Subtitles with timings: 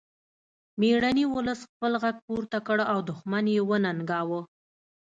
[0.79, 4.41] میړني ولس خپل غږ پورته کړ او دښمن یې وننګاوه